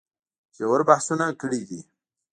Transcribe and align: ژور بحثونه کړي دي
ژور 0.57 0.81
بحثونه 0.89 1.27
کړي 1.41 1.61
دي 1.69 1.81